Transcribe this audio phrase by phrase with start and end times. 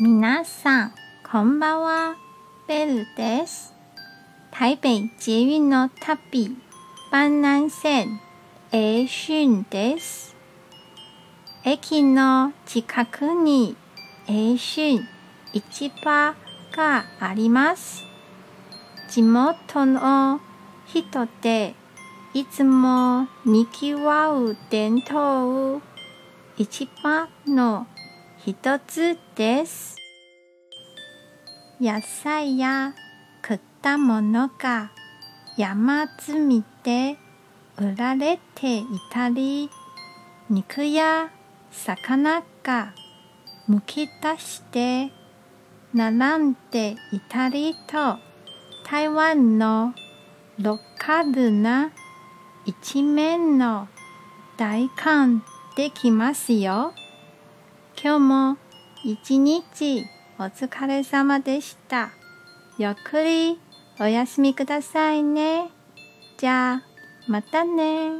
[0.00, 0.92] 皆さん、
[1.28, 2.16] こんばんは。
[2.68, 3.74] ベルです。
[4.52, 6.56] 台北捷運の旅、
[7.08, 8.20] 板南線
[8.70, 10.36] A 線です。
[11.64, 13.74] 駅の近くに
[14.28, 15.08] A 線
[15.52, 16.36] 市場
[16.76, 18.04] があります。
[19.10, 20.40] 地元の
[20.86, 21.74] 人で
[22.34, 25.82] いつもにぎわう伝統
[26.56, 27.88] 市場の
[28.50, 29.94] 一つです。
[31.82, 32.94] 野菜や
[33.42, 34.90] 果物が
[35.58, 37.18] 山積みで
[37.76, 39.68] 売られていたり、
[40.48, 41.30] 肉や
[41.70, 42.94] 魚が
[43.66, 45.12] むき出して
[45.92, 48.16] 並んでいたりと、
[48.90, 49.92] 台湾の
[50.58, 51.90] ロッカルな
[52.64, 53.88] 一面の
[54.56, 55.42] 大観
[55.76, 56.94] できますよ。
[58.00, 58.56] 今日も
[59.02, 60.06] 一日
[60.38, 62.10] お疲れ様でした。
[62.78, 63.58] ゆっくり
[63.98, 65.68] お休みくださいね。
[66.36, 66.82] じゃあ、
[67.26, 68.10] またね。